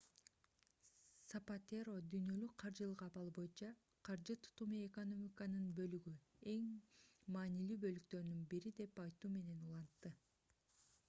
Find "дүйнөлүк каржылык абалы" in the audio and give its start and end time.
2.13-3.31